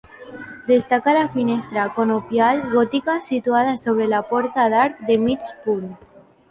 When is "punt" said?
5.67-5.89